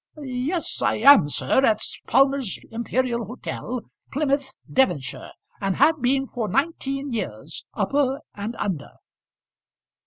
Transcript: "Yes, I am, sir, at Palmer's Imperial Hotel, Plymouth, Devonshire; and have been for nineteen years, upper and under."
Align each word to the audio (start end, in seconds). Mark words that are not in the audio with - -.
"Yes, 0.23 0.81
I 0.81 0.95
am, 0.95 1.29
sir, 1.29 1.63
at 1.63 1.79
Palmer's 2.07 2.57
Imperial 2.71 3.23
Hotel, 3.23 3.81
Plymouth, 4.11 4.55
Devonshire; 4.67 5.29
and 5.61 5.75
have 5.75 6.01
been 6.01 6.25
for 6.25 6.47
nineteen 6.47 7.11
years, 7.11 7.65
upper 7.75 8.21
and 8.33 8.55
under." 8.57 8.93